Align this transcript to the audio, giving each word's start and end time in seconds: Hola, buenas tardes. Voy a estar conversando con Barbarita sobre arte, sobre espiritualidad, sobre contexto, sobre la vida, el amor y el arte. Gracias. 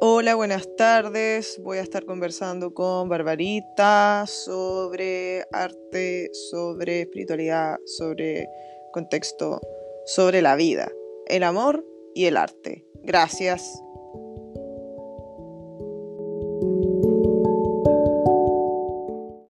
Hola, 0.00 0.36
buenas 0.36 0.76
tardes. 0.76 1.60
Voy 1.64 1.78
a 1.78 1.82
estar 1.82 2.04
conversando 2.04 2.72
con 2.72 3.08
Barbarita 3.08 4.26
sobre 4.28 5.44
arte, 5.52 6.30
sobre 6.50 7.00
espiritualidad, 7.00 7.78
sobre 7.84 8.48
contexto, 8.92 9.60
sobre 10.06 10.40
la 10.40 10.54
vida, 10.54 10.92
el 11.26 11.42
amor 11.42 11.84
y 12.14 12.26
el 12.26 12.36
arte. 12.36 12.86
Gracias. 13.02 13.82